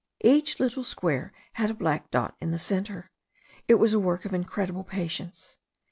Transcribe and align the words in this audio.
Each 0.23 0.59
little 0.59 0.83
square 0.83 1.31
had 1.53 1.69
a 1.69 1.75
black 1.75 2.09
dot 2.09 2.35
in 2.39 2.49
the 2.49 2.57
centre. 2.57 3.11
It 3.67 3.75
was 3.75 3.93
a 3.93 3.99
work 3.99 4.25
of 4.25 4.33
incredible 4.33 4.83
patience. 4.83 5.59